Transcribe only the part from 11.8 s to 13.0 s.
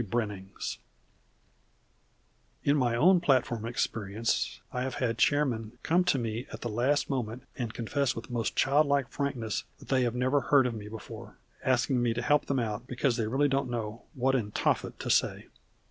me to help them out